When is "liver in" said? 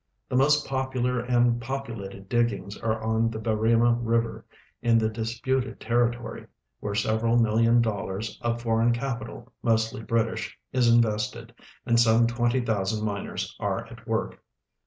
4.03-4.97